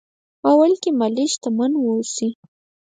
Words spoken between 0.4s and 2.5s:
اول کې مالي شتمن واوسي.